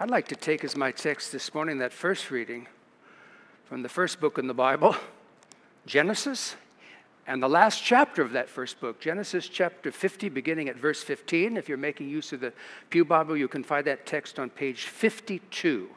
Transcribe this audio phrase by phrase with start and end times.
[0.00, 2.68] I'd like to take as my text this morning that first reading
[3.64, 4.94] from the first book in the Bible,
[5.86, 6.54] Genesis,
[7.26, 11.56] and the last chapter of that first book, Genesis chapter 50, beginning at verse 15.
[11.56, 12.52] If you're making use of the
[12.90, 15.88] Pew Bible, you can find that text on page 52.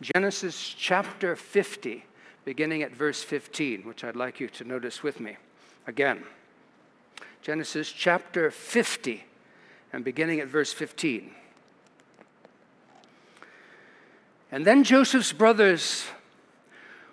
[0.00, 2.02] Genesis chapter 50,
[2.46, 5.36] beginning at verse 15, which I'd like you to notice with me
[5.86, 6.24] again.
[7.42, 9.22] Genesis chapter 50,
[9.92, 11.32] and beginning at verse 15.
[14.52, 16.06] And then Joseph's brothers,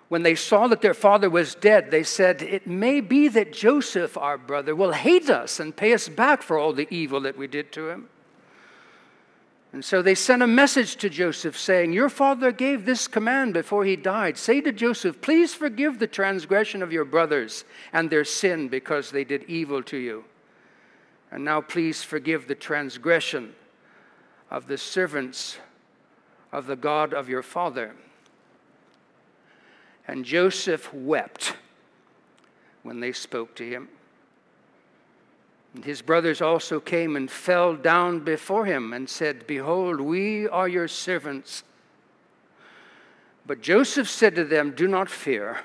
[0.08, 4.16] when they saw that their father was dead, they said, It may be that Joseph,
[4.16, 7.46] our brother, will hate us and pay us back for all the evil that we
[7.46, 8.08] did to him.
[9.72, 13.84] And so they sent a message to Joseph saying, Your father gave this command before
[13.84, 14.38] he died.
[14.38, 19.24] Say to Joseph, Please forgive the transgression of your brothers and their sin because they
[19.24, 20.24] did evil to you.
[21.30, 23.54] And now please forgive the transgression
[24.50, 25.58] of the servants
[26.52, 27.94] of the God of your father.
[30.06, 31.54] And Joseph wept
[32.82, 33.88] when they spoke to him.
[35.74, 40.66] And his brothers also came and fell down before him and said, Behold, we are
[40.66, 41.62] your servants.
[43.46, 45.58] But Joseph said to them, Do not fear,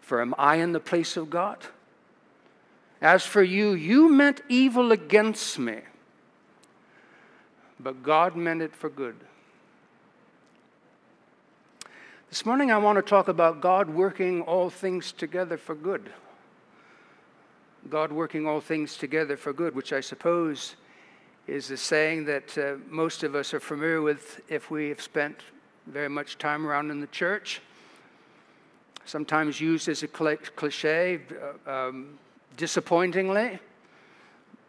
[0.00, 1.58] for am I in the place of God?
[3.02, 5.80] As for you, you meant evil against me,
[7.78, 9.16] but God meant it for good
[12.32, 16.10] this morning, I want to talk about God working all things together for good.
[17.90, 20.76] God working all things together for good, which I suppose
[21.46, 25.40] is a saying that uh, most of us are familiar with if we have spent
[25.86, 27.60] very much time around in the church.
[29.04, 31.20] Sometimes used as a cliche,
[31.66, 32.18] uh, um,
[32.56, 33.58] disappointingly,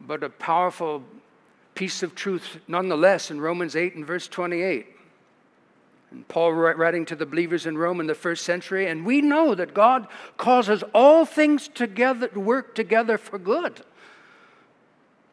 [0.01, 1.01] but a powerful
[1.75, 4.92] piece of truth nonetheless in Romans 8 and verse 28.
[6.13, 9.55] And Paul writing to the believers in Rome in the first century, and we know
[9.55, 13.81] that God causes all things together to work together for good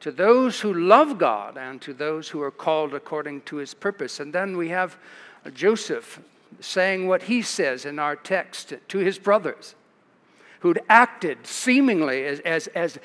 [0.01, 4.19] to those who love God and to those who are called according to his purpose.
[4.19, 4.99] And then we have
[5.55, 6.21] Joseph
[6.59, 9.75] saying what he says in our text to his brothers,
[10.61, 12.99] who'd acted seemingly as, as, as,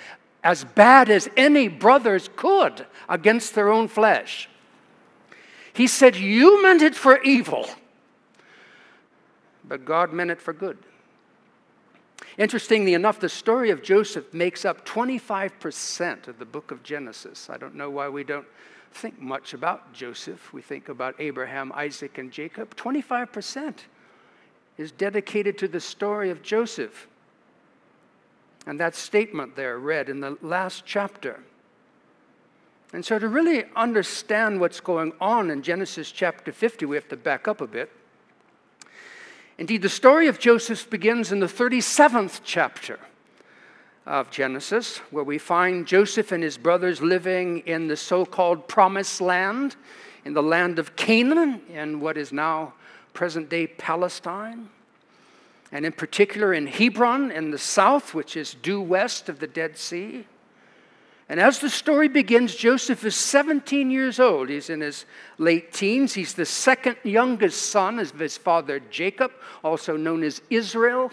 [0.44, 4.50] as bad as any brothers could against their own flesh.
[5.76, 7.68] He said, You meant it for evil,
[9.64, 10.78] but God meant it for good.
[12.38, 17.50] Interestingly enough, the story of Joseph makes up 25% of the book of Genesis.
[17.50, 18.48] I don't know why we don't
[18.92, 20.54] think much about Joseph.
[20.54, 22.76] We think about Abraham, Isaac, and Jacob.
[22.76, 23.76] 25%
[24.78, 27.08] is dedicated to the story of Joseph.
[28.66, 31.44] And that statement there, read in the last chapter,
[32.96, 37.18] and so, to really understand what's going on in Genesis chapter 50, we have to
[37.18, 37.92] back up a bit.
[39.58, 42.98] Indeed, the story of Joseph begins in the 37th chapter
[44.06, 49.20] of Genesis, where we find Joseph and his brothers living in the so called promised
[49.20, 49.76] land,
[50.24, 52.76] in the land of Canaan, in what is now
[53.14, 54.70] present day Palestine,
[55.70, 59.78] and in particular in Hebron in the south, which is due west of the Dead
[59.78, 60.26] Sea.
[61.28, 64.50] And as the story begins, Joseph is 17 years old.
[64.50, 65.06] He's in his
[65.40, 66.14] late teens.
[66.14, 69.32] He's the second youngest son of his father Jacob,
[69.64, 71.12] also known as Israel.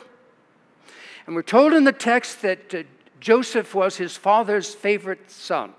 [1.27, 2.83] And we're told in the text that uh,
[3.21, 5.73] Joseph was his father's favorite son.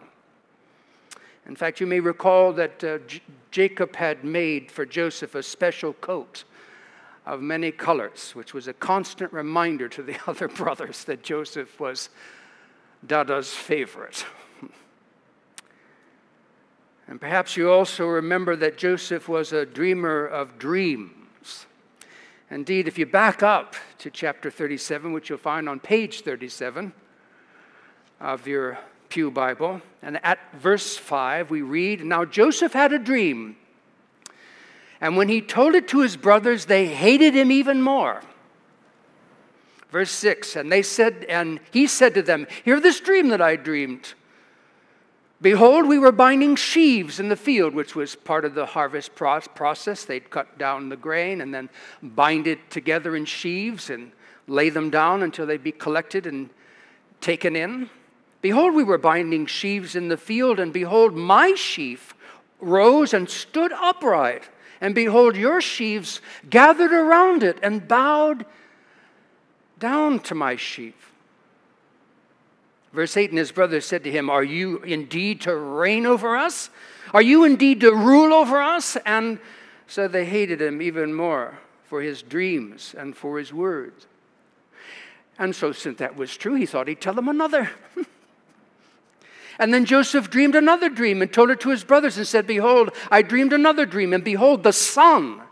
[1.45, 3.21] In fact, you may recall that uh, J-
[3.51, 6.45] Jacob had made for Joseph a special coat
[7.25, 12.09] of many colors, which was a constant reminder to the other brothers that Joseph was
[13.05, 14.25] Dada's favorite.
[17.07, 21.65] And perhaps you also remember that Joseph was a dreamer of dreams.
[22.49, 26.93] Indeed, if you back up to chapter 37, which you'll find on page 37
[28.19, 33.57] of your Pew Bible, and at verse 5, we read Now Joseph had a dream,
[35.01, 38.21] and when he told it to his brothers, they hated him even more.
[39.93, 43.55] Verse 6 And they said, and he said to them, Hear this dream that I
[43.55, 44.15] dreamed.
[45.39, 50.03] Behold, we were binding sheaves in the field, which was part of the harvest process.
[50.03, 51.69] They'd cut down the grain and then
[52.01, 54.11] bind it together in sheaves and
[54.47, 56.49] lay them down until they'd be collected and
[57.21, 57.89] taken in.
[58.41, 62.15] Behold, we were binding sheaves in the field, and behold, my sheaf
[62.59, 64.49] rose and stood upright.
[64.81, 66.19] And behold, your sheaves
[66.49, 68.45] gathered around it and bowed
[69.83, 70.95] down to my sheep.
[72.93, 76.69] Verse 8 And his brothers said to him, Are you indeed to reign over us?
[77.13, 78.95] Are you indeed to rule over us?
[79.05, 79.39] And
[79.85, 84.07] So they hated him even more for his dreams and for his words.
[85.37, 87.69] And so, since that was true, he thought he'd tell them another.
[89.59, 92.91] and then Joseph dreamed another dream and told it to his brothers and said, Behold,
[93.11, 95.42] I dreamed another dream, and behold, the sun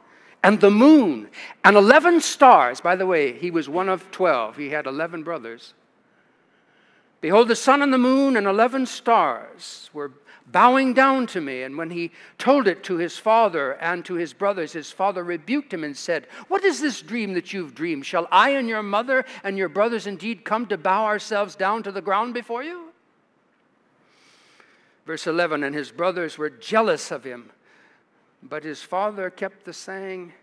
[0.44, 1.30] and the moon
[1.64, 2.82] and 11 stars.
[2.82, 5.74] By the way, he was one of 12, he had 11 brothers.
[7.22, 10.12] Behold, the sun and the moon and 11 stars were
[10.52, 11.64] bowing down to me.
[11.64, 15.74] And when he told it to his father and to his brothers, his father rebuked
[15.74, 18.06] him and said, What is this dream that you've dreamed?
[18.06, 21.92] Shall I and your mother and your brothers indeed come to bow ourselves down to
[21.92, 22.90] the ground before you?
[25.06, 27.52] Verse 11 And his brothers were jealous of him,
[28.44, 30.34] but his father kept the saying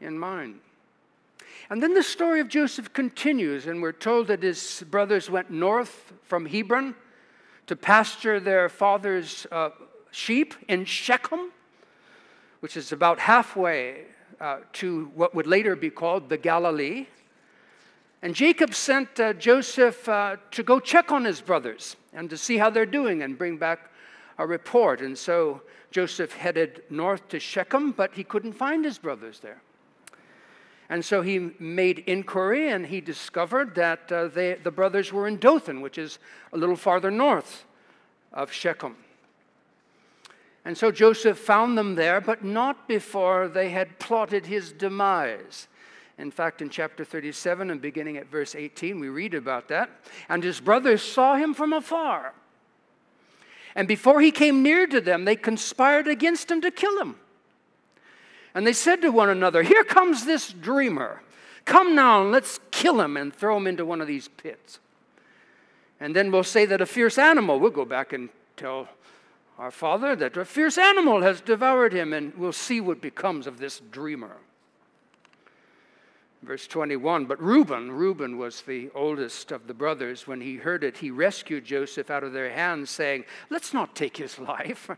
[0.00, 0.60] in mind.
[1.68, 6.12] And then the story of Joseph continues, and we're told that his brothers went north
[6.24, 6.94] from Hebron
[7.66, 9.70] to pasture their father's uh,
[10.10, 11.52] sheep in Shechem,
[12.60, 14.04] which is about halfway
[14.40, 17.06] uh, to what would later be called the Galilee.
[18.22, 22.58] And Jacob sent uh, Joseph uh, to go check on his brothers and to see
[22.58, 23.89] how they're doing and bring back
[24.40, 25.02] a report.
[25.02, 25.60] And so
[25.90, 29.60] Joseph headed north to Shechem, but he couldn't find his brothers there.
[30.88, 35.36] And so he made inquiry and he discovered that uh, they, the brothers were in
[35.36, 36.18] Dothan, which is
[36.52, 37.64] a little farther north
[38.32, 38.96] of Shechem.
[40.64, 45.68] And so Joseph found them there, but not before they had plotted his demise.
[46.18, 49.90] In fact, in chapter 37 and beginning at verse 18, we read about that.
[50.28, 52.34] And his brothers saw him from afar.
[53.74, 57.16] And before he came near to them, they conspired against him to kill him.
[58.54, 61.22] And they said to one another, Here comes this dreamer.
[61.64, 64.80] Come now and let's kill him and throw him into one of these pits.
[66.00, 68.88] And then we'll say that a fierce animal, we'll go back and tell
[69.58, 73.58] our father that a fierce animal has devoured him, and we'll see what becomes of
[73.58, 74.36] this dreamer.
[76.42, 80.26] Verse 21 But Reuben, Reuben was the oldest of the brothers.
[80.26, 84.16] When he heard it, he rescued Joseph out of their hands, saying, Let's not take
[84.16, 84.90] his life.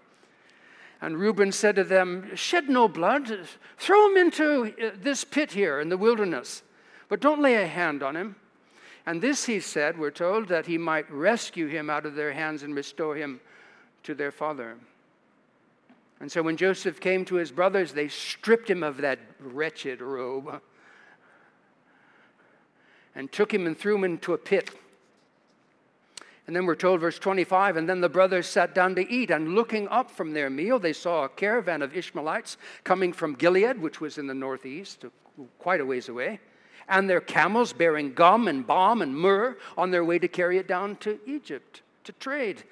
[1.00, 5.80] And Reuben said to them, Shed no blood, throw him into uh, this pit here
[5.80, 6.62] in the wilderness,
[7.08, 8.36] but don't lay a hand on him.
[9.04, 12.62] And this he said, we're told, that he might rescue him out of their hands
[12.62, 13.40] and restore him
[14.04, 14.76] to their father.
[16.20, 20.62] And so when Joseph came to his brothers, they stripped him of that wretched robe
[23.14, 24.70] and took him and threw him into a pit
[26.46, 29.54] and then we're told, verse 25, and then the brothers sat down to eat, and
[29.54, 34.00] looking up from their meal, they saw a caravan of Ishmaelites coming from Gilead, which
[34.00, 35.04] was in the northeast,
[35.58, 36.40] quite a ways away,
[36.88, 40.66] and their camels bearing gum and balm and myrrh on their way to carry it
[40.66, 42.64] down to Egypt to trade.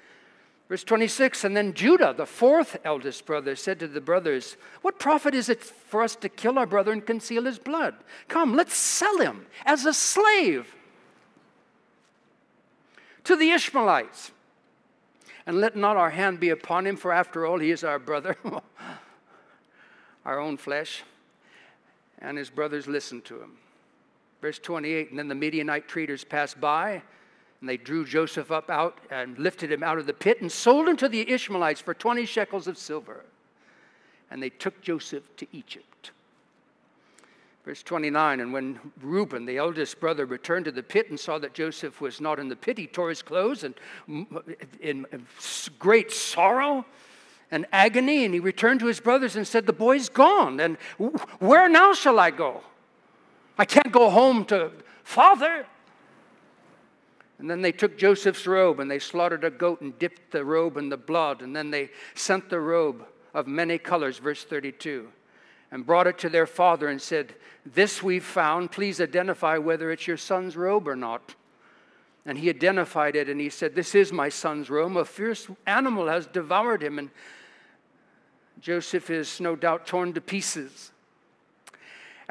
[0.71, 5.35] Verse 26 And then Judah, the fourth eldest brother, said to the brothers, What profit
[5.35, 7.93] is it for us to kill our brother and conceal his blood?
[8.29, 10.73] Come, let's sell him as a slave
[13.25, 14.31] to the Ishmaelites.
[15.45, 18.37] And let not our hand be upon him, for after all, he is our brother,
[20.25, 21.03] our own flesh.
[22.19, 23.57] And his brothers listened to him.
[24.39, 27.01] Verse 28 And then the Midianite traders passed by,
[27.61, 30.87] and they drew Joseph up out and lifted him out of the pit and sold
[30.87, 33.23] him to the Ishmaelites for 20 shekels of silver.
[34.31, 36.11] And they took Joseph to Egypt.
[37.63, 41.53] Verse 29 And when Reuben, the eldest brother, returned to the pit and saw that
[41.53, 43.75] Joseph was not in the pit, he tore his clothes and
[44.79, 45.05] in
[45.77, 46.85] great sorrow
[47.51, 48.25] and agony.
[48.25, 50.59] And he returned to his brothers and said, The boy's gone.
[50.59, 50.77] And
[51.39, 52.61] where now shall I go?
[53.57, 54.71] I can't go home to
[55.03, 55.67] father.
[57.41, 60.77] And then they took Joseph's robe and they slaughtered a goat and dipped the robe
[60.77, 61.41] in the blood.
[61.41, 65.09] And then they sent the robe of many colors, verse 32
[65.71, 67.33] and brought it to their father and said,
[67.65, 68.71] This we've found.
[68.71, 71.35] Please identify whether it's your son's robe or not.
[72.25, 74.97] And he identified it and he said, This is my son's robe.
[74.97, 76.99] A fierce animal has devoured him.
[76.99, 77.09] And
[78.59, 80.91] Joseph is no doubt torn to pieces.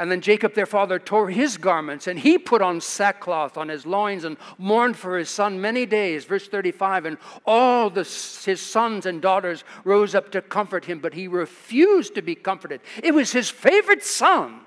[0.00, 3.84] And then Jacob, their father, tore his garments, and he put on sackcloth on his
[3.84, 6.24] loins and mourned for his son many days.
[6.24, 8.04] Verse 35 And all the,
[8.46, 12.80] his sons and daughters rose up to comfort him, but he refused to be comforted.
[13.02, 14.60] It was his favorite son.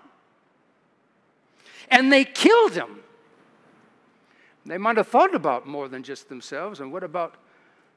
[1.89, 2.99] And they killed him.
[4.67, 6.79] They might have thought about more than just themselves.
[6.79, 7.37] And what about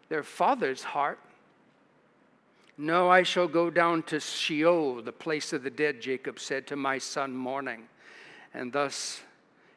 [0.08, 1.18] their father's heart?
[2.78, 6.76] No, I shall go down to Sheol, the place of the dead, Jacob said to
[6.76, 7.88] my son, mourning.
[8.52, 9.22] And thus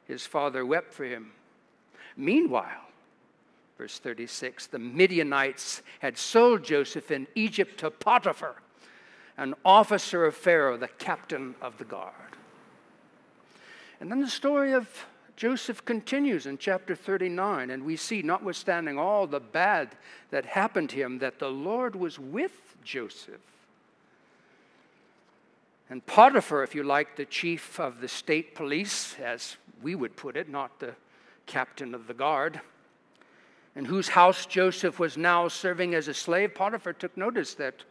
[0.06, 1.32] his father wept for him.
[2.18, 2.82] Meanwhile,
[3.78, 8.56] verse 36, the Midianites had sold Joseph in Egypt to Potiphar,
[9.38, 12.14] an officer of Pharaoh, the captain of the guard.
[14.02, 15.06] And then the story of
[15.38, 19.96] Joseph continues in chapter 39, and we see, notwithstanding all the bad
[20.32, 23.42] that happened to him, that the Lord was with Joseph.
[25.90, 30.38] And Potiphar, if you like, the chief of the state police, as we would put
[30.38, 30.96] it, not the
[31.46, 32.62] captain of the guard,
[33.76, 37.84] in whose house Joseph was now serving as a slave, Potiphar took notice that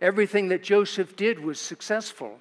[0.00, 2.38] everything that Joseph did was successful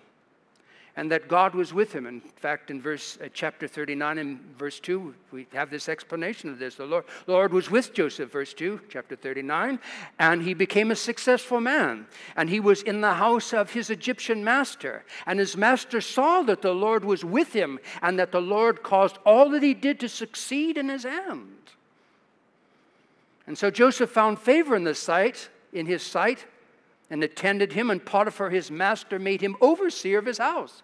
[0.97, 2.05] and that God was with him.
[2.05, 6.57] In fact, in verse uh, chapter 39 and verse 2, we have this explanation of
[6.57, 6.75] this.
[6.75, 9.79] The Lord, Lord was with Joseph, verse 2, chapter 39,
[10.19, 12.07] and he became a successful man.
[12.37, 15.03] And he was in the house of his Egyptian master.
[15.25, 19.17] And his master saw that the Lord was with him and that the Lord caused
[19.25, 21.51] all that he did to succeed in his hand.
[23.47, 26.45] And so Joseph found favor in the sight, in his sight,
[27.09, 30.81] and attended him, and Potiphar, his master, made him overseer of his house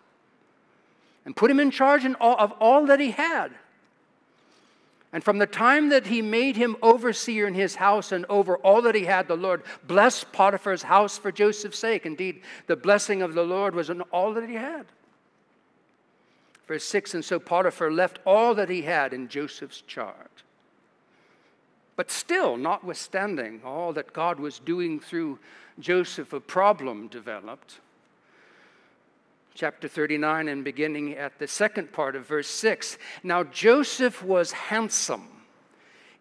[1.26, 3.52] and put him in charge of all that he had.
[5.14, 8.82] And from the time that he made him overseer in his house and over all
[8.84, 12.06] that he had, the Lord blessed Potiphar's house for Joseph's sake.
[12.06, 14.86] Indeed, the blessing of the Lord was on all that he had.
[16.66, 20.16] Verse 6 And so Potiphar left all that he had in Joseph's charge.
[21.98, 25.40] But still, notwithstanding all that God was doing through
[25.80, 27.80] Joseph, a problem developed.
[29.54, 32.98] Chapter 39, and beginning at the second part of verse 6.
[33.24, 35.28] Now, Joseph was handsome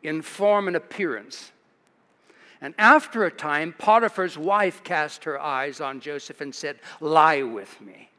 [0.03, 1.53] in form and appearance.
[2.61, 7.81] And after a time, Potiphar's wife cast her eyes on Joseph and said, Lie with
[7.81, 8.10] me.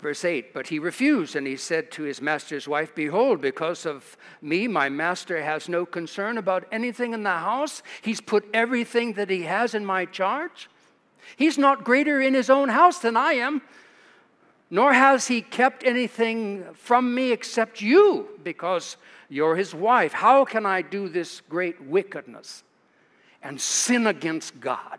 [0.00, 4.16] Verse 8 But he refused, and he said to his master's wife, Behold, because of
[4.42, 7.82] me, my master has no concern about anything in the house.
[8.02, 10.68] He's put everything that he has in my charge.
[11.36, 13.62] He's not greater in his own house than I am,
[14.70, 18.96] nor has he kept anything from me except you, because
[19.28, 20.12] you're his wife.
[20.12, 22.62] How can I do this great wickedness
[23.42, 24.98] and sin against God?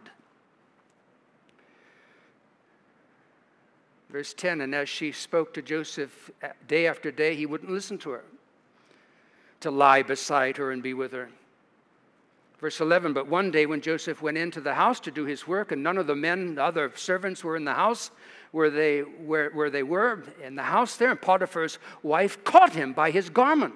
[4.09, 7.97] Verse 10 And as she spoke to Joseph uh, day after day, he wouldn't listen
[7.99, 8.23] to her,
[9.59, 11.29] to lie beside her and be with her.
[12.59, 15.71] Verse 11 But one day when Joseph went into the house to do his work,
[15.71, 18.11] and none of the men, the other servants, were in the house
[18.51, 22.93] where they, where, where they were, in the house there, and Potiphar's wife caught him
[22.93, 23.75] by his garment,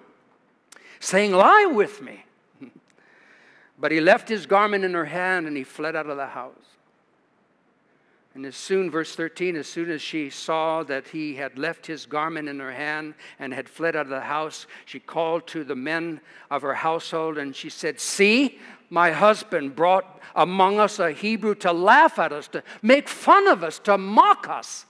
[0.99, 2.25] saying, Lie with me.
[3.79, 6.53] but he left his garment in her hand and he fled out of the house.
[8.33, 12.05] And as soon, verse 13, as soon as she saw that he had left his
[12.05, 15.75] garment in her hand and had fled out of the house, she called to the
[15.75, 18.57] men of her household and she said, See,
[18.89, 23.63] my husband brought among us a Hebrew to laugh at us, to make fun of
[23.63, 24.85] us, to mock us.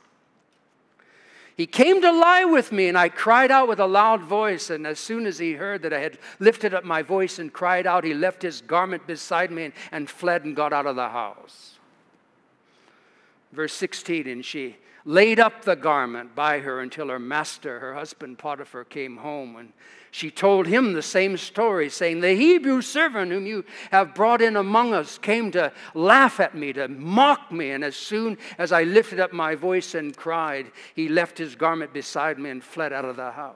[1.57, 4.69] He came to lie with me, and I cried out with a loud voice.
[4.69, 7.85] And as soon as he heard that I had lifted up my voice and cried
[7.85, 11.09] out, he left his garment beside me and, and fled and got out of the
[11.09, 11.70] house.
[13.51, 18.37] Verse 16, and she laid up the garment by her until her master, her husband
[18.37, 19.55] Potiphar, came home.
[19.55, 19.73] And
[20.11, 24.55] she told him the same story, saying, The Hebrew servant whom you have brought in
[24.55, 27.71] among us came to laugh at me, to mock me.
[27.71, 31.93] And as soon as I lifted up my voice and cried, he left his garment
[31.93, 33.55] beside me and fled out of the house.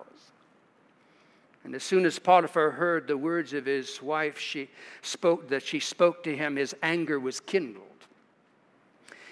[1.64, 4.70] And as soon as Potiphar heard the words of his wife, she
[5.02, 7.85] spoke that she spoke to him, his anger was kindled.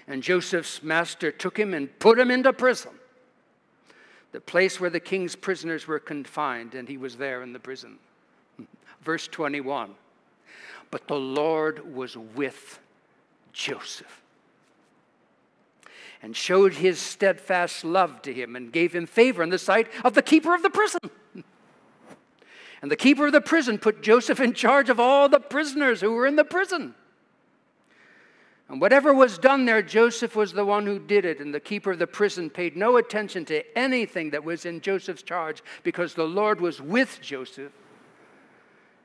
[0.08, 2.92] And Joseph's master took him and put him into prison,
[4.32, 7.98] the place where the king's prisoners were confined, and he was there in the prison.
[9.02, 9.96] Verse 21
[10.92, 12.80] But the Lord was with
[13.54, 14.22] Joseph
[16.22, 20.14] and showed his steadfast love to him and gave him favor in the sight of
[20.14, 21.02] the keeper of the prison.
[22.82, 26.12] And the keeper of the prison put Joseph in charge of all the prisoners who
[26.12, 26.96] were in the prison.
[28.74, 31.92] And whatever was done there, Joseph was the one who did it, and the keeper
[31.92, 36.24] of the prison paid no attention to anything that was in Joseph's charge because the
[36.24, 37.72] Lord was with Joseph.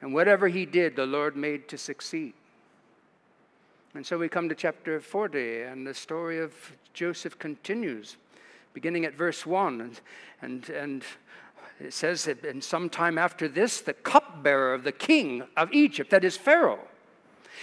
[0.01, 2.33] And whatever he did, the Lord made to succeed.
[3.93, 6.55] And so we come to chapter 40, and the story of
[6.95, 8.17] Joseph continues,
[8.73, 9.83] beginning at verse 1.
[9.83, 10.01] And,
[10.41, 11.05] and, and
[11.79, 16.25] it says that, and sometime after this, the cupbearer of the king of Egypt, that
[16.25, 16.88] is Pharaoh,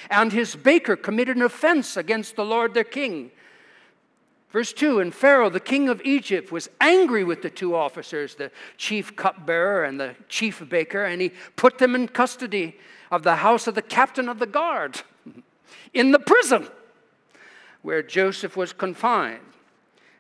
[0.10, 3.32] and his baker committed an offense against the Lord their king.
[4.50, 8.52] Verse 2 And Pharaoh, the king of Egypt, was angry with the two officers, the
[8.78, 12.78] chief cupbearer and the chief baker, and he put them in custody
[13.12, 15.02] of the house of the captain of the guard
[15.94, 16.70] in the prison
[17.82, 19.42] where Joseph was confined.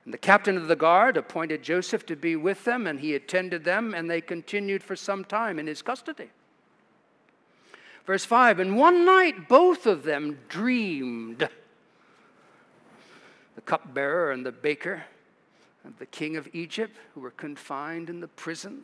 [0.05, 3.63] And the captain of the guard appointed Joseph to be with them, and he attended
[3.63, 6.29] them, and they continued for some time in his custody.
[8.05, 11.49] Verse 5 And one night both of them dreamed
[13.55, 15.03] the cupbearer and the baker
[15.83, 18.83] and the king of Egypt, who were confined in the prison.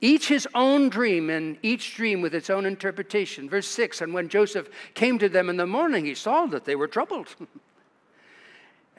[0.00, 3.50] Each his own dream, and each dream with its own interpretation.
[3.50, 6.76] Verse 6 And when Joseph came to them in the morning, he saw that they
[6.76, 7.34] were troubled.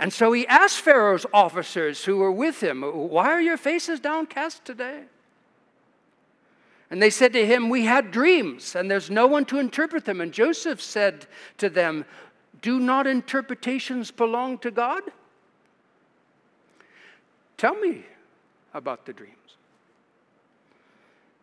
[0.02, 4.64] And so he asked Pharaoh's officers who were with him, Why are your faces downcast
[4.64, 5.04] today?
[6.92, 10.22] And they said to him, We had dreams, and there's no one to interpret them.
[10.22, 11.28] And Joseph said
[11.58, 12.06] to them,
[12.62, 15.04] Do not interpretations belong to God?
[17.58, 18.06] Tell me
[18.74, 19.36] about the dreams.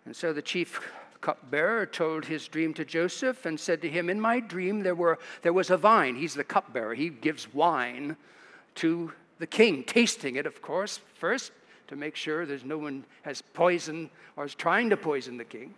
[0.05, 0.81] And so the chief
[1.21, 5.19] cupbearer told his dream to Joseph and said to him, In my dream there, were,
[5.43, 6.17] there was a vine.
[6.17, 8.17] He's the cupbearer, he gives wine
[8.77, 11.53] to the king, tasting it, of course, first
[11.89, 15.75] to make sure there's no one has poison or is trying to poison the king.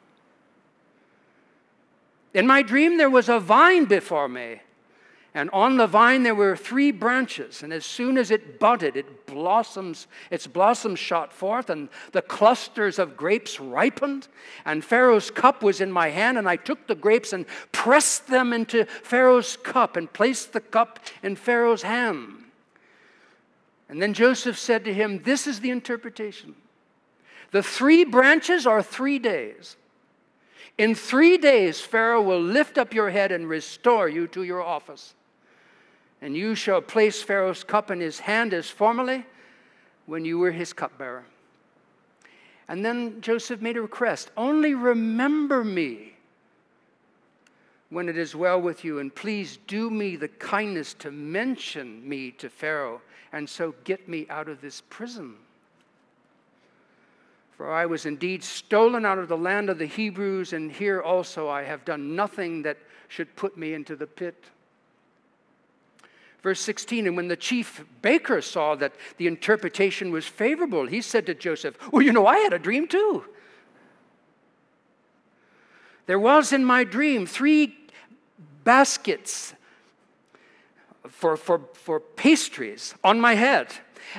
[2.35, 4.61] In my dream, there was a vine before me,
[5.35, 9.27] and on the vine there were three branches, and as soon as it budded, it
[9.27, 14.29] blossoms, its blossoms shot forth, and the clusters of grapes ripened.
[14.65, 18.53] And Pharaoh's cup was in my hand, and I took the grapes and pressed them
[18.53, 22.48] into Pharaoh's cup and placed the cup in Pharaoh's hand.
[23.89, 26.55] And then Joseph said to him, This is the interpretation.
[27.51, 29.77] The three branches are three days.
[30.77, 35.15] In three days, Pharaoh will lift up your head and restore you to your office.
[36.21, 39.25] And you shall place Pharaoh's cup in his hand as formerly
[40.07, 41.25] when you were his cupbearer.
[42.69, 46.18] And then Joseph made a request only remember me
[47.91, 52.31] when it is well with you, and please do me the kindness to mention me
[52.33, 53.01] to Pharaoh
[53.33, 55.35] and so get me out of this prison.
[57.57, 61.49] For I was indeed stolen out of the land of the Hebrews, and here also
[61.49, 64.45] I have done nothing that should put me into the pit.
[66.43, 71.27] Verse 16, and when the chief baker saw that the interpretation was favorable, he said
[71.27, 73.25] to Joseph, Well, you know, I had a dream too.
[76.07, 77.77] There was in my dream three
[78.69, 79.55] baskets
[81.09, 83.69] for, for, for pastries on my head.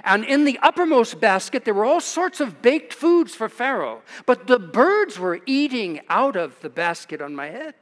[0.03, 4.01] And in the uppermost basket, there were all sorts of baked foods for Pharaoh.
[4.25, 7.75] But the birds were eating out of the basket on my head.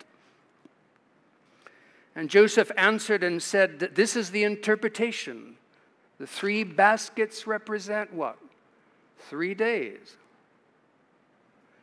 [2.18, 5.56] And Joseph answered and said, This is the interpretation.
[6.20, 8.38] The three baskets represent what?
[9.30, 10.18] Three days.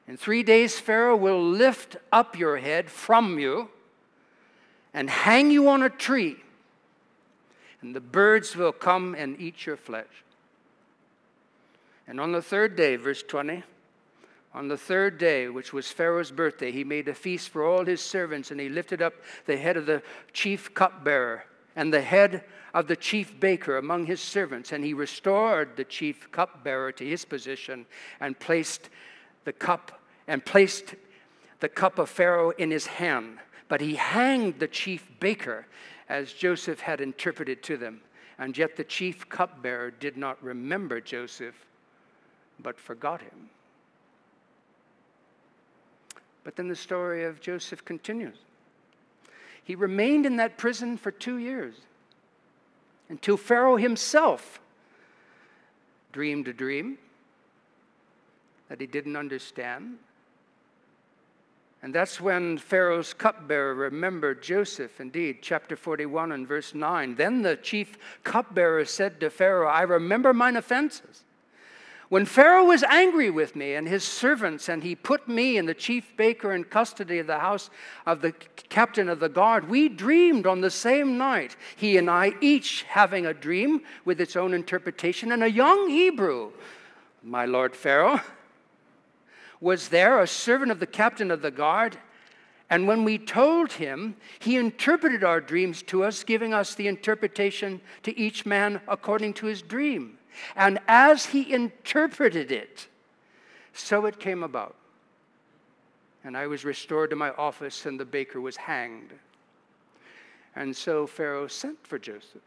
[0.06, 3.70] In three days, Pharaoh will lift up your head from you
[4.94, 6.37] and hang you on a tree
[7.85, 10.24] and the birds will come and eat your flesh.
[12.09, 13.62] And on the third day, verse 20,
[14.54, 18.00] on the third day, which was Pharaoh's birthday, he made a feast for all his
[18.00, 19.12] servants, and he lifted up
[19.44, 20.02] the head of the
[20.33, 21.44] chief cupbearer
[21.76, 26.33] and the head of the chief baker among his servants, and he restored the chief
[26.33, 27.85] cupbearer to his position
[28.18, 28.88] and placed
[29.44, 30.94] the cup and placed
[31.61, 33.40] the cup of Pharaoh in his hand.
[33.74, 35.66] But he hanged the chief baker
[36.08, 38.02] as Joseph had interpreted to them.
[38.38, 41.56] And yet the chief cupbearer did not remember Joseph,
[42.60, 43.50] but forgot him.
[46.44, 48.37] But then the story of Joseph continues.
[49.64, 51.74] He remained in that prison for two years
[53.08, 54.60] until Pharaoh himself
[56.12, 56.96] dreamed a dream
[58.68, 59.98] that he didn't understand
[61.84, 65.02] and that's when Pharaoh's cupbearer remembered Joseph.
[65.02, 67.14] Indeed, chapter 41 and verse 9.
[67.14, 71.24] Then the chief cupbearer said to Pharaoh, I remember mine offenses.
[72.08, 75.74] When Pharaoh was angry with me and his servants, and he put me and the
[75.74, 77.68] chief baker in custody of the house
[78.06, 82.32] of the captain of the guard, we dreamed on the same night, he and I,
[82.40, 86.52] each having a dream with its own interpretation, and a young Hebrew,
[87.22, 88.22] my lord Pharaoh,
[89.64, 91.96] was there, a servant of the captain of the guard.
[92.68, 97.81] And when we told him, he interpreted our dreams to us, giving us the interpretation
[98.03, 100.18] to each man according to his dream.
[100.55, 102.88] And as he interpreted it,
[103.72, 104.77] so it came about.
[106.24, 109.14] And I was restored to my office, and the baker was hanged.
[110.55, 112.42] And so Pharaoh sent for Joseph.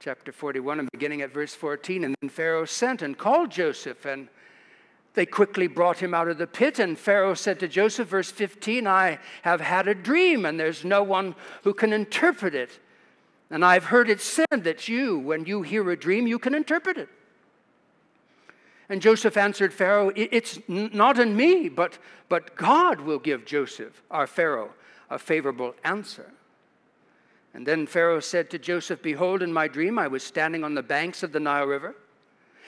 [0.00, 2.04] Chapter 41, and beginning at verse 14.
[2.04, 4.28] And then Pharaoh sent and called Joseph and
[5.16, 8.86] they quickly brought him out of the pit, and Pharaoh said to Joseph, verse 15,
[8.86, 12.78] I have had a dream, and there's no one who can interpret it.
[13.50, 16.98] And I've heard it said that you, when you hear a dream, you can interpret
[16.98, 17.08] it.
[18.90, 21.98] And Joseph answered Pharaoh, It's not in me, but,
[22.28, 24.74] but God will give Joseph, our Pharaoh,
[25.08, 26.30] a favorable answer.
[27.54, 30.82] And then Pharaoh said to Joseph, Behold, in my dream I was standing on the
[30.82, 31.96] banks of the Nile River,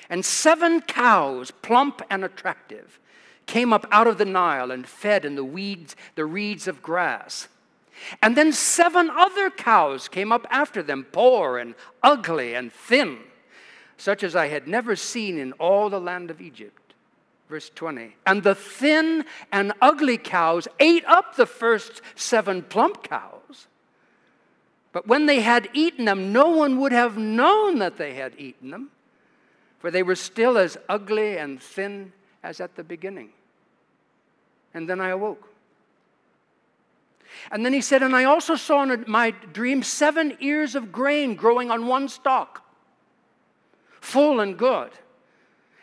[0.08, 2.98] and seven cows, plump and attractive,
[3.46, 7.48] came up out of the Nile and fed in the weeds, the reeds of grass.
[8.22, 13.18] And then seven other cows came up after them, poor and ugly and thin
[13.98, 16.94] such as I had never seen in all the land of Egypt.
[17.50, 18.14] Verse 20.
[18.26, 23.66] And the thin and ugly cows ate up the first seven plump cows.
[24.92, 28.70] But when they had eaten them, no one would have known that they had eaten
[28.70, 28.90] them,
[29.78, 32.12] for they were still as ugly and thin
[32.42, 33.30] as at the beginning.
[34.74, 35.48] And then I awoke.
[37.50, 41.34] And then he said, And I also saw in my dream seven ears of grain
[41.34, 42.64] growing on one stalk
[44.00, 44.90] full and good.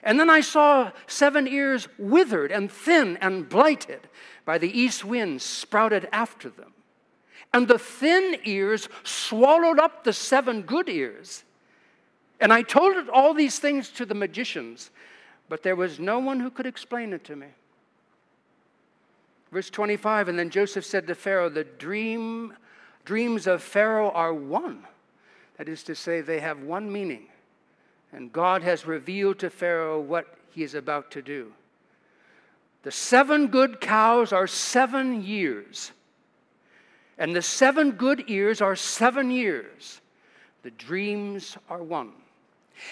[0.03, 4.07] And then I saw seven ears withered and thin and blighted
[4.45, 6.73] by the east wind sprouted after them.
[7.53, 11.44] And the thin ears swallowed up the seven good ears.
[12.39, 14.91] And I told all these things to the magicians,
[15.47, 17.47] but there was no one who could explain it to me.
[19.51, 22.53] Verse 25, and then Joseph said to Pharaoh, The dream,
[23.05, 24.83] dreams of Pharaoh are one.
[25.57, 27.27] That is to say, they have one meaning.
[28.11, 31.53] And God has revealed to Pharaoh what he is about to do.
[32.83, 35.91] The seven good cows are seven years,
[37.17, 40.01] and the seven good ears are seven years.
[40.63, 42.11] The dreams are one.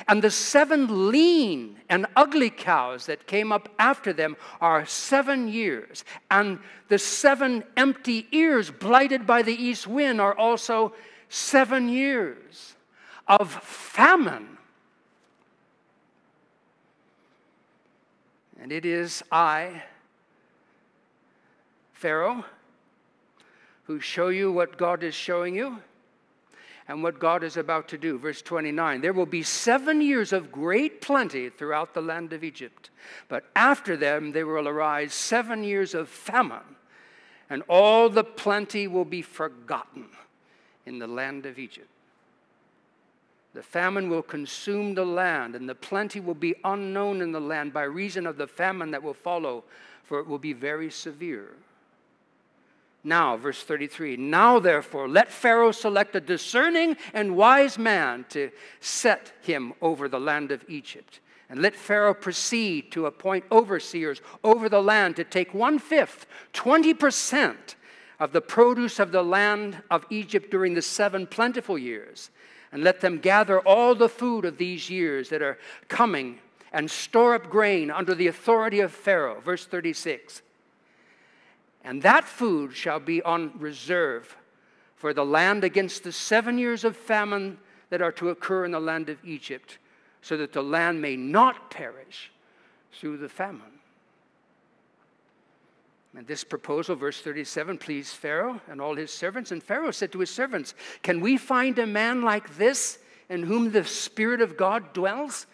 [0.07, 6.03] And the seven lean and ugly cows that came up after them are seven years.
[6.31, 10.93] And the seven empty ears blighted by the east wind are also
[11.29, 12.75] seven years
[13.27, 14.53] of famine
[18.63, 19.83] And it is I,
[21.91, 22.45] Pharaoh,
[23.83, 25.81] who show you what God is showing you
[26.87, 28.17] and what God is about to do.
[28.17, 32.89] Verse 29 There will be seven years of great plenty throughout the land of Egypt,
[33.27, 36.75] but after them there will arise seven years of famine,
[37.49, 40.07] and all the plenty will be forgotten
[40.85, 41.87] in the land of Egypt.
[43.53, 47.71] The famine will consume the land, and the plenty will be unknown in the land
[47.71, 49.63] by reason of the famine that will follow,
[50.03, 51.53] for it will be very severe.
[53.03, 59.33] Now, verse 33 Now, therefore, let Pharaoh select a discerning and wise man to set
[59.41, 61.19] him over the land of Egypt.
[61.49, 67.75] And let Pharaoh proceed to appoint overseers over the land to take one fifth, 20%
[68.19, 72.31] of the produce of the land of Egypt during the seven plentiful years
[72.71, 76.39] and let them gather all the food of these years that are coming
[76.71, 79.39] and store up grain under the authority of Pharaoh.
[79.41, 80.41] Verse 36.
[81.83, 84.37] And that food shall be on reserve
[84.95, 87.57] for the land against the seven years of famine
[87.89, 89.77] that are to occur in the land of Egypt,
[90.21, 92.31] so that the land may not perish
[92.91, 93.61] through the famine.
[96.15, 99.51] And this proposal, verse 37, pleased Pharaoh and all his servants.
[99.51, 103.71] And Pharaoh said to his servants, Can we find a man like this in whom
[103.71, 105.47] the Spirit of God dwells?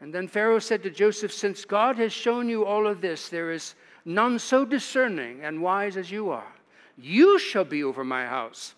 [0.00, 3.50] And then Pharaoh said to Joseph, Since God has shown you all of this, there
[3.50, 6.52] is none so discerning and wise as you are.
[6.98, 8.74] You shall be over my house,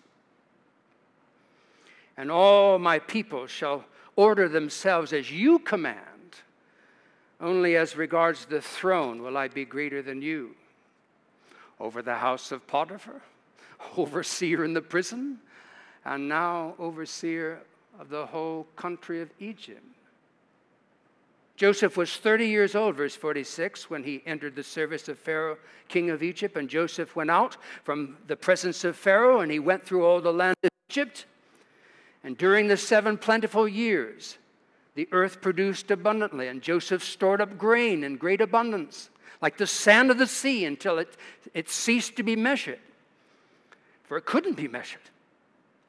[2.17, 3.85] and all my people shall
[4.17, 5.97] order themselves as you command.
[7.39, 10.55] Only as regards the throne will I be greater than you.
[11.79, 13.21] Over the house of Potiphar,
[13.97, 15.39] overseer in the prison,
[16.03, 17.61] and now overseer
[17.97, 19.83] of the whole country of Egypt.
[21.59, 25.57] Joseph was 30 years old, verse 46, when he entered the service of Pharaoh,
[25.89, 26.55] king of Egypt.
[26.55, 30.31] And Joseph went out from the presence of Pharaoh, and he went through all the
[30.31, 31.25] land of Egypt.
[32.23, 34.37] And during the seven plentiful years,
[34.95, 39.09] the earth produced abundantly, and Joseph stored up grain in great abundance,
[39.41, 41.17] like the sand of the sea, until it,
[41.53, 42.79] it ceased to be measured,
[44.05, 45.09] for it couldn't be measured.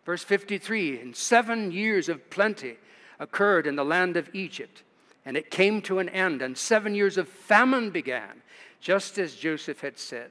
[0.05, 2.77] Verse 53 In seven years of plenty
[3.21, 4.83] occurred in the land of Egypt,
[5.25, 8.43] and it came to an end, and seven years of famine began,
[8.81, 10.31] just as Joseph had said.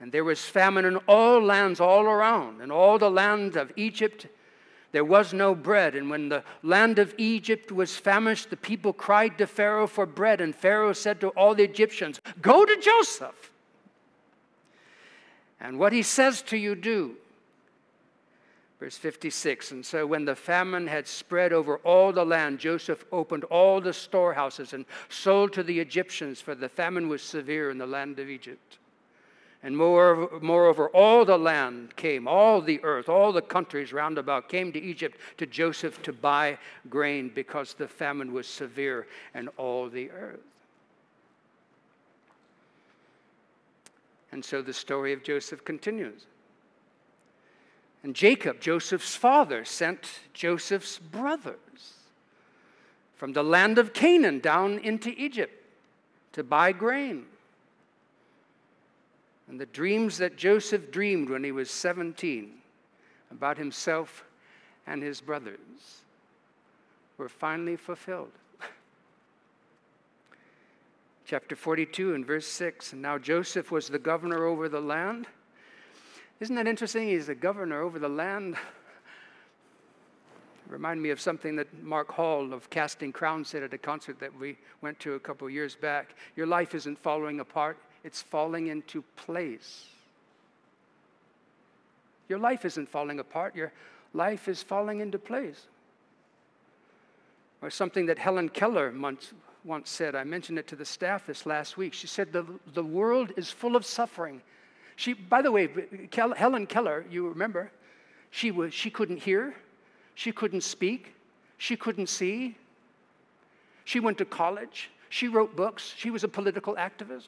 [0.00, 4.26] And there was famine in all lands all around, and all the land of Egypt
[4.92, 5.94] there was no bread.
[5.94, 10.40] And when the land of Egypt was famished, the people cried to Pharaoh for bread.
[10.40, 13.50] And Pharaoh said to all the Egyptians, Go to Joseph.
[15.58, 17.16] And what he says to you, do.
[18.82, 23.44] Verse 56 And so when the famine had spread over all the land, Joseph opened
[23.44, 27.86] all the storehouses and sold to the Egyptians, for the famine was severe in the
[27.86, 28.78] land of Egypt.
[29.62, 34.48] And moreover, moreover, all the land came, all the earth, all the countries round about
[34.48, 36.58] came to Egypt to Joseph to buy
[36.90, 40.40] grain because the famine was severe in all the earth.
[44.32, 46.26] And so the story of Joseph continues.
[48.02, 51.94] And Jacob, Joseph's father, sent Joseph's brothers
[53.14, 55.54] from the land of Canaan down into Egypt
[56.32, 57.26] to buy grain.
[59.48, 62.50] And the dreams that Joseph dreamed when he was 17
[63.30, 64.24] about himself
[64.86, 65.58] and his brothers
[67.18, 68.32] were finally fulfilled.
[71.26, 75.28] Chapter 42 and verse 6 And now Joseph was the governor over the land
[76.42, 77.06] isn't that interesting?
[77.06, 78.56] He's the governor over the land.
[80.68, 84.36] Remind me of something that Mark Hall of Casting Crowns said at a concert that
[84.36, 86.16] we went to a couple of years back.
[86.34, 89.84] Your life isn't falling apart, it's falling into place.
[92.28, 93.72] Your life isn't falling apart, your
[94.12, 95.66] life is falling into place.
[97.60, 101.46] Or something that Helen Keller once, once said, I mentioned it to the staff this
[101.46, 101.94] last week.
[101.94, 104.42] She said, the, the world is full of suffering
[105.02, 105.68] she, by the way,
[106.36, 107.72] Helen Keller, you remember,
[108.30, 109.52] she, was, she couldn't hear,
[110.14, 111.12] she couldn't speak,
[111.58, 112.54] she couldn't see.
[113.84, 117.26] She went to college, she wrote books, she was a political activist.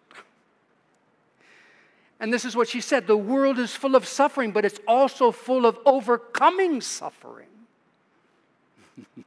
[2.20, 5.32] And this is what she said the world is full of suffering, but it's also
[5.32, 7.48] full of overcoming suffering.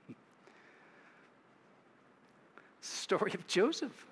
[2.80, 4.07] Story of Joseph.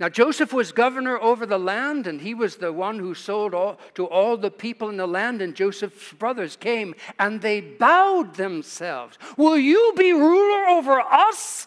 [0.00, 3.78] Now, Joseph was governor over the land, and he was the one who sold all,
[3.96, 5.42] to all the people in the land.
[5.42, 9.18] And Joseph's brothers came and they bowed themselves.
[9.36, 11.66] Will you be ruler over us?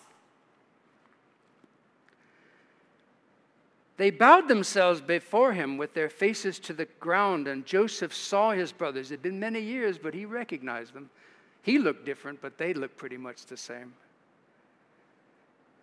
[3.98, 8.72] They bowed themselves before him with their faces to the ground, and Joseph saw his
[8.72, 9.12] brothers.
[9.12, 11.12] It had been many years, but he recognized them.
[11.62, 13.94] He looked different, but they looked pretty much the same.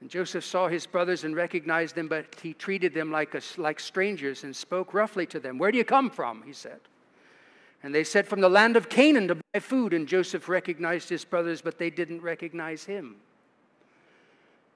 [0.00, 3.78] And Joseph saw his brothers and recognized them, but he treated them like, a, like
[3.78, 5.58] strangers and spoke roughly to them.
[5.58, 6.42] Where do you come from?
[6.42, 6.80] He said.
[7.82, 9.92] And they said, From the land of Canaan to buy food.
[9.92, 13.16] And Joseph recognized his brothers, but they didn't recognize him.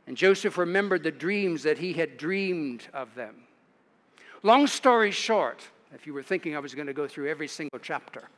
[0.06, 3.34] And Joseph remembered the dreams that he had dreamed of them.
[4.42, 7.78] Long story short, if you were thinking I was going to go through every single
[7.78, 8.28] chapter,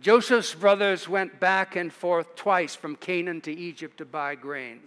[0.00, 4.80] Joseph's brothers went back and forth twice from Canaan to Egypt to buy grain.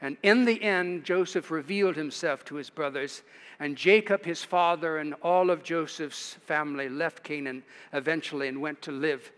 [0.00, 3.22] And in the end, Joseph revealed himself to his brothers,
[3.60, 8.92] and Jacob, his father, and all of Joseph's family left Canaan eventually and went to
[8.92, 9.30] live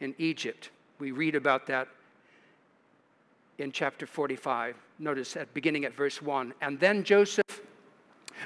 [0.00, 0.70] in Egypt.
[0.98, 1.88] We read about that
[3.58, 4.76] in chapter 45.
[4.98, 6.54] Notice at beginning at verse 1.
[6.60, 7.60] And then Joseph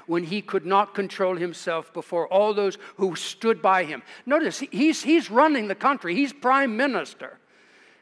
[0.06, 4.02] when he could not control himself before all those who stood by him.
[4.24, 7.38] Notice, he's, he's running the country, he's prime minister.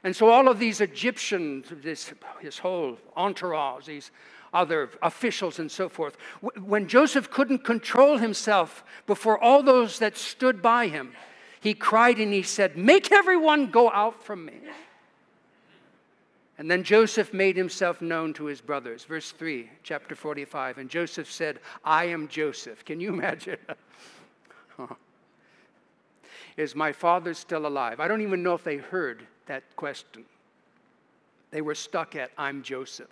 [0.03, 4.11] And so all of these Egyptians, this, his whole entourage, these
[4.53, 6.17] other officials and so forth,
[6.63, 11.13] when Joseph couldn't control himself before all those that stood by him,
[11.61, 14.61] he cried and he said, Make everyone go out from me.
[16.57, 19.05] And then Joseph made himself known to his brothers.
[19.05, 20.79] Verse 3, chapter 45.
[20.79, 22.85] And Joseph said, I am Joseph.
[22.85, 23.59] Can you imagine?
[26.57, 27.99] Is my father still alive?
[27.99, 30.25] I don't even know if they heard that question.
[31.51, 33.11] They were stuck at, I'm Joseph.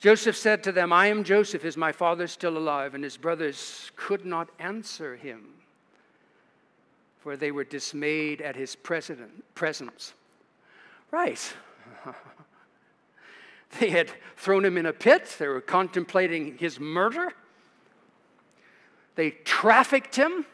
[0.00, 1.64] Joseph said to them, I am Joseph.
[1.64, 2.94] Is my father still alive?
[2.94, 5.44] And his brothers could not answer him,
[7.20, 10.14] for they were dismayed at his presence.
[11.12, 11.52] Right.
[13.78, 17.32] they had thrown him in a pit, they were contemplating his murder.
[19.14, 20.46] They trafficked him,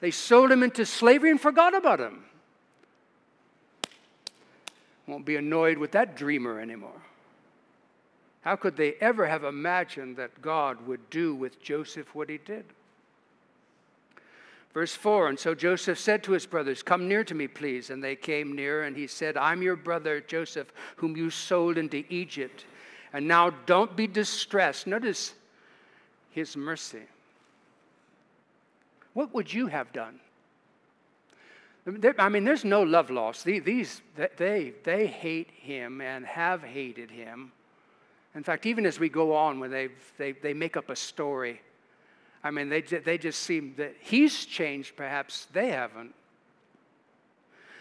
[0.00, 2.24] they sold him into slavery and forgot about him.
[5.06, 7.02] Won't be annoyed with that dreamer anymore.
[8.42, 12.64] How could they ever have imagined that God would do with Joseph what he did?
[14.72, 17.90] Verse 4 And so Joseph said to his brothers, Come near to me, please.
[17.90, 22.04] And they came near, and he said, I'm your brother Joseph, whom you sold into
[22.08, 22.64] Egypt.
[23.12, 24.86] And now don't be distressed.
[24.86, 25.34] Notice
[26.30, 27.02] his mercy.
[29.14, 30.20] What would you have done?
[32.18, 33.44] I mean, there's no love lost.
[33.44, 34.02] These,
[34.36, 37.50] they, they hate him and have hated him.
[38.36, 41.60] In fact, even as we go on, when they, they, they make up a story
[42.42, 46.14] I mean, they, they just seem that he's changed, perhaps they haven't.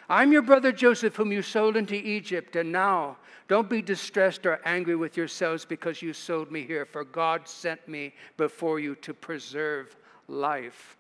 [0.10, 3.18] I'm your brother Joseph, whom you sold into Egypt, and now
[3.48, 7.88] don't be distressed or angry with yourselves because you sold me here, for God sent
[7.88, 9.96] me before you to preserve
[10.28, 10.98] life.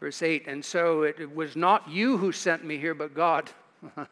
[0.00, 3.50] Verse 8, and so it was not you who sent me here, but God.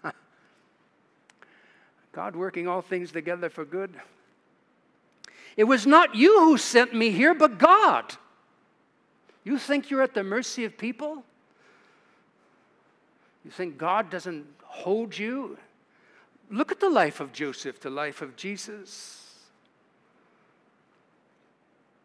[2.12, 3.94] God working all things together for good.
[5.56, 8.14] It was not you who sent me here, but God.
[9.44, 11.24] You think you're at the mercy of people?
[13.44, 15.58] You think God doesn't hold you?
[16.50, 19.18] Look at the life of Joseph, the life of Jesus.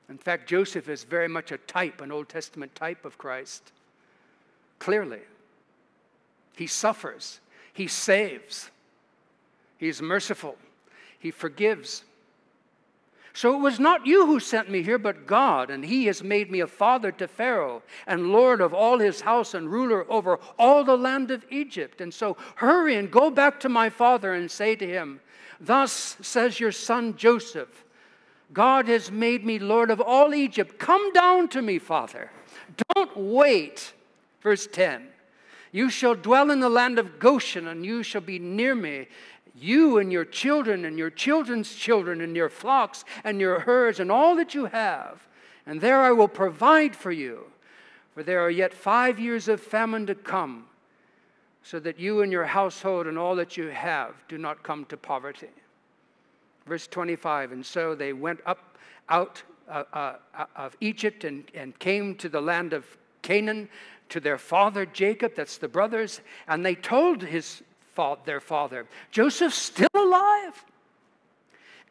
[0.10, 3.72] In fact, Joseph is very much a type, an Old Testament type of Christ.
[4.80, 5.20] Clearly.
[6.56, 7.40] He suffers,
[7.72, 8.72] he saves,
[9.78, 10.58] he's merciful,
[11.20, 12.04] he forgives,
[13.38, 16.50] so it was not you who sent me here, but God, and He has made
[16.50, 20.84] me a father to Pharaoh, and Lord of all his house, and ruler over all
[20.84, 22.02] the land of Egypt.
[22.02, 25.20] And so hurry and go back to my father and say to him,
[25.60, 27.86] Thus says your son Joseph,
[28.54, 30.80] God has made me Lord of all Egypt.
[30.80, 32.32] Come down to me, Father.
[32.96, 33.94] Don't wait.
[34.42, 35.10] Verse 10
[35.72, 39.06] You shall dwell in the land of Goshen, and you shall be near me
[39.60, 44.12] you and your children and your children's children and your flocks and your herds and
[44.12, 45.28] all that you have.
[45.66, 47.46] And there I will provide for you.
[48.14, 50.66] For there are yet five years of famine to come,
[51.62, 54.98] so that you and your household and all that you have do not come to
[54.98, 55.50] poverty.
[56.66, 58.78] Verse 25 And so they went up
[59.10, 60.14] out uh, uh,
[60.56, 62.86] of Egypt and, and came to the land of
[63.22, 63.70] Canaan
[64.10, 67.62] to their father Jacob, that's the brothers, and they told his
[68.26, 68.86] their father.
[69.12, 70.66] Joseph's still alive,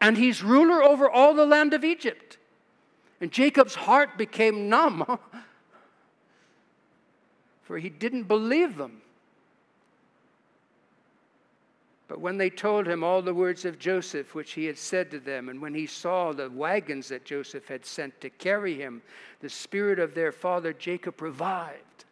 [0.00, 2.38] and he's ruler over all the land of Egypt.
[3.20, 5.04] And Jacob's heart became numb,
[7.62, 9.02] for he didn't believe them.
[12.08, 15.18] But when they told him all the words of Joseph, which he had said to
[15.18, 19.02] them, and when he saw the wagons that Joseph had sent to carry him,
[19.40, 22.05] the spirit of their father Jacob revived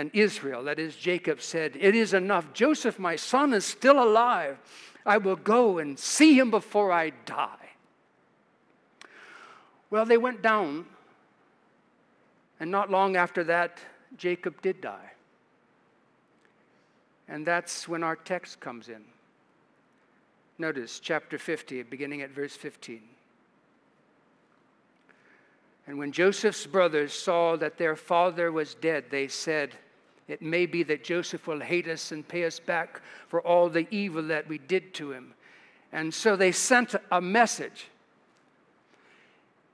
[0.00, 2.54] and Israel, that is, Jacob said, It is enough.
[2.54, 4.58] Joseph, my son, is still alive.
[5.04, 7.68] I will go and see him before I die.
[9.90, 10.86] Well, they went down,
[12.58, 13.78] and not long after that,
[14.16, 15.12] Jacob did die.
[17.28, 19.04] And that's when our text comes in.
[20.58, 23.02] Notice chapter 50, beginning at verse 15.
[25.86, 29.76] And when Joseph's brothers saw that their father was dead, they said,
[30.30, 33.88] It may be that Joseph will hate us and pay us back for all the
[33.90, 35.34] evil that we did to him.
[35.92, 37.88] And so they sent a message.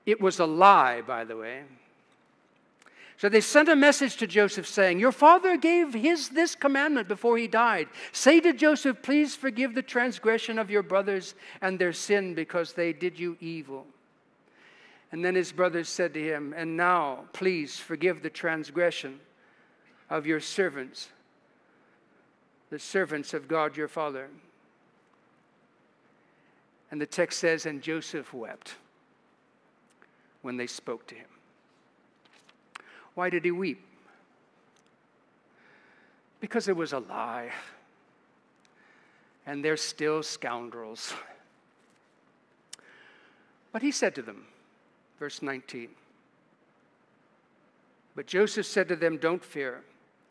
[0.07, 1.63] It was a lie, by the way.
[3.17, 7.37] So they sent a message to Joseph saying, Your father gave his this commandment before
[7.37, 7.87] he died.
[8.11, 12.93] Say to Joseph, Please forgive the transgression of your brothers and their sin because they
[12.93, 13.85] did you evil.
[15.11, 19.19] And then his brothers said to him, And now, please forgive the transgression
[20.09, 21.09] of your servants,
[22.69, 24.29] the servants of God your Father.
[26.91, 28.75] And the text says, And Joseph wept
[30.41, 31.27] when they spoke to him.
[33.15, 33.83] Why did he weep?
[36.39, 37.51] Because it was a lie.
[39.45, 41.13] And they're still scoundrels.
[43.71, 44.45] But he said to them,
[45.19, 45.89] Verse 19.
[48.15, 49.83] But Joseph said to them, Don't fear,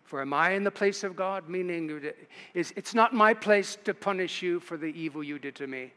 [0.07, 1.49] for am I in the place of God?
[1.49, 2.13] Meaning,
[2.55, 5.93] it's not my place to punish you for the evil you did to me.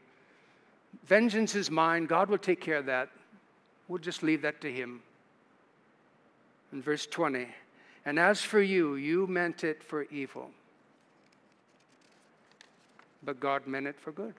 [1.06, 2.06] Vengeance is mine.
[2.06, 3.08] God will take care of that.
[3.88, 5.02] We'll just leave that to Him.
[6.72, 7.48] In verse 20,
[8.04, 10.50] and as for you, you meant it for evil,
[13.24, 14.34] but God meant it for good.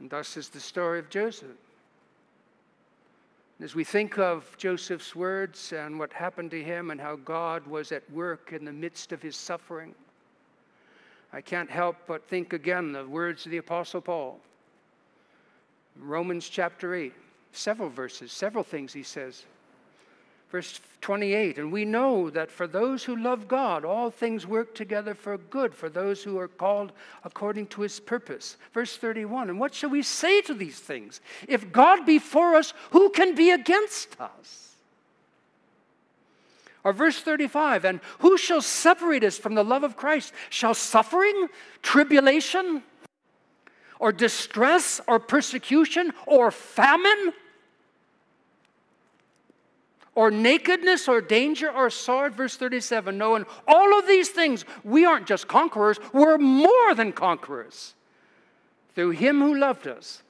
[0.00, 1.50] And thus is the story of Joseph.
[3.60, 7.92] As we think of Joseph's words and what happened to him and how God was
[7.92, 9.94] at work in the midst of his suffering,
[11.32, 14.40] I can't help but think again the words of the Apostle Paul.
[15.96, 17.12] Romans chapter 8,
[17.52, 19.44] several verses, several things he says.
[20.52, 25.14] Verse 28 And we know that for those who love God, all things work together
[25.14, 26.92] for good, for those who are called
[27.24, 28.58] according to his purpose.
[28.74, 31.22] Verse 31 And what shall we say to these things?
[31.48, 34.74] If God be for us, who can be against us?
[36.84, 40.34] Or verse 35 And who shall separate us from the love of Christ?
[40.50, 41.48] Shall suffering,
[41.80, 42.82] tribulation,
[43.98, 47.32] or distress or persecution or famine
[50.14, 52.34] or nakedness or danger or sword.
[52.34, 57.12] Verse 37 No, in all of these things, we aren't just conquerors, we're more than
[57.12, 57.94] conquerors
[58.94, 60.22] through him who loved us.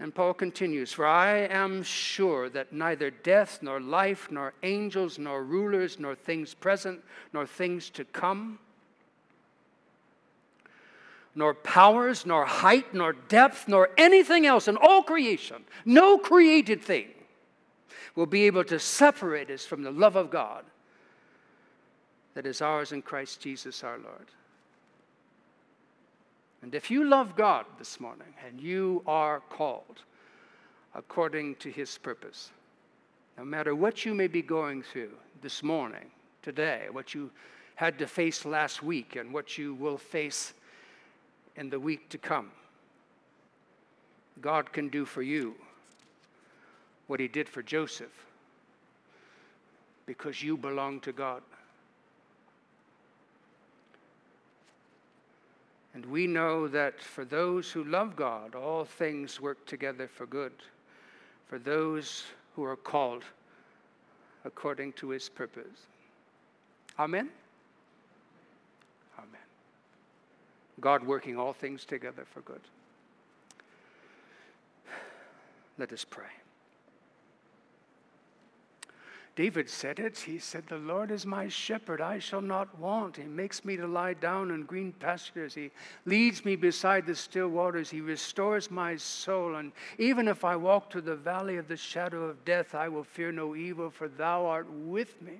[0.00, 5.44] And Paul continues, For I am sure that neither death, nor life, nor angels, nor
[5.44, 7.00] rulers, nor things present,
[7.32, 8.58] nor things to come,
[11.36, 17.13] nor powers, nor height, nor depth, nor anything else in all creation, no created thing
[18.14, 20.64] will be able to separate us from the love of God
[22.34, 24.28] that is ours in Christ Jesus our Lord.
[26.62, 30.02] And if you love God this morning and you are called
[30.94, 32.50] according to his purpose,
[33.36, 35.12] no matter what you may be going through
[35.42, 36.06] this morning,
[36.42, 37.30] today, what you
[37.74, 40.54] had to face last week, and what you will face
[41.56, 42.50] in the week to come,
[44.40, 45.54] God can do for you
[47.06, 48.26] what he did for Joseph
[50.06, 51.42] because you belong to God.
[55.94, 60.52] And we know that for those who love God, all things work together for good,
[61.46, 62.24] for those
[62.56, 63.22] who are called
[64.44, 65.86] according to his purpose.
[66.98, 67.30] Amen?
[69.18, 69.40] Amen.
[70.80, 72.60] God working all things together for good.
[75.78, 76.43] Let us pray.
[79.36, 80.16] David said it.
[80.18, 83.16] He said, The Lord is my shepherd, I shall not want.
[83.16, 85.54] He makes me to lie down in green pastures.
[85.54, 85.72] He
[86.04, 87.90] leads me beside the still waters.
[87.90, 89.56] He restores my soul.
[89.56, 93.02] And even if I walk through the valley of the shadow of death, I will
[93.02, 95.38] fear no evil, for thou art with me.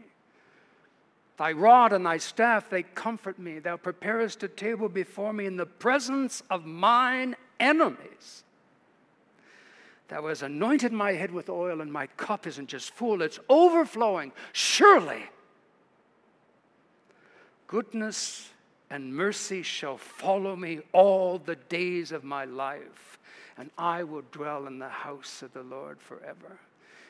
[1.37, 3.61] Thy rod and thy staff, they comfort me.
[3.61, 8.45] Thou preparest a table before me in the presence of mine enemies.
[10.09, 14.33] Thou hast anointed my head with oil, and my cup isn't just full, it's overflowing.
[14.53, 15.23] Surely,
[17.67, 18.51] goodness
[18.91, 23.19] and mercy shall follow me all the days of my life,
[23.57, 26.59] and I will dwell in the house of the Lord forever.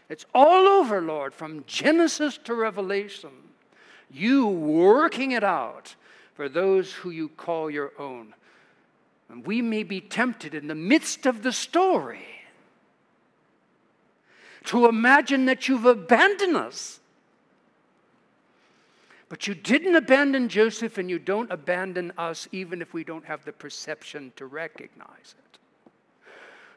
[0.08, 3.30] It's all over, Lord, from Genesis to Revelation.
[4.10, 5.96] You working it out
[6.34, 8.34] for those who you call your own.
[9.30, 12.33] And we may be tempted in the midst of the story
[14.64, 17.00] to imagine that you've abandoned us.
[19.28, 23.44] But you didn't abandon Joseph, and you don't abandon us, even if we don't have
[23.44, 25.58] the perception to recognize it.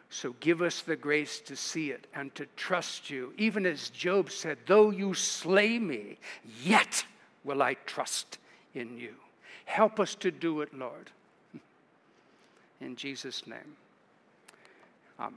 [0.09, 3.33] So give us the grace to see it and to trust you.
[3.37, 6.17] Even as Job said, Though you slay me,
[6.63, 7.05] yet
[7.43, 8.37] will I trust
[8.73, 9.15] in you.
[9.65, 11.11] Help us to do it, Lord.
[12.79, 13.75] In Jesus' name,
[15.19, 15.33] amen.